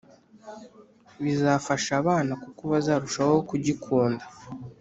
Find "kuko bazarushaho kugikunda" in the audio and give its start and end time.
2.43-4.23